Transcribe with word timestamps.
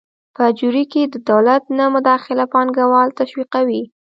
په 0.35 0.41
اجورې 0.49 0.83
کې 0.91 1.03
د 1.13 1.15
دولت 1.29 1.63
نه 1.77 1.85
مداخله 1.95 2.43
پانګوال 2.53 3.09
تشویقوي. 3.19 3.83